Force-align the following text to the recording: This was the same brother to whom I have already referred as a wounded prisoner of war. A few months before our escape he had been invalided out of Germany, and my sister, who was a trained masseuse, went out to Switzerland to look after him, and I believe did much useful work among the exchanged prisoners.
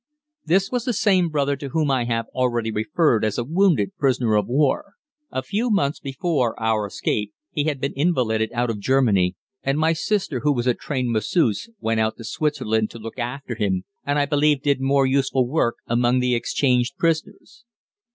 This 0.43 0.71
was 0.71 0.83
the 0.85 0.93
same 0.93 1.29
brother 1.29 1.55
to 1.57 1.69
whom 1.69 1.91
I 1.91 2.05
have 2.05 2.25
already 2.33 2.71
referred 2.71 3.23
as 3.23 3.37
a 3.37 3.43
wounded 3.43 3.95
prisoner 3.97 4.33
of 4.33 4.47
war. 4.47 4.93
A 5.29 5.43
few 5.43 5.69
months 5.69 5.99
before 5.99 6.59
our 6.59 6.87
escape 6.87 7.35
he 7.51 7.65
had 7.65 7.79
been 7.79 7.93
invalided 7.95 8.51
out 8.51 8.71
of 8.71 8.79
Germany, 8.79 9.35
and 9.61 9.77
my 9.77 9.93
sister, 9.93 10.39
who 10.39 10.53
was 10.53 10.65
a 10.65 10.73
trained 10.73 11.11
masseuse, 11.11 11.69
went 11.79 11.99
out 11.99 12.17
to 12.17 12.23
Switzerland 12.23 12.89
to 12.89 12.97
look 12.97 13.19
after 13.19 13.53
him, 13.53 13.83
and 14.03 14.17
I 14.17 14.25
believe 14.25 14.63
did 14.63 14.81
much 14.81 15.07
useful 15.07 15.47
work 15.47 15.75
among 15.87 16.17
the 16.17 16.33
exchanged 16.33 16.97
prisoners. 16.97 17.63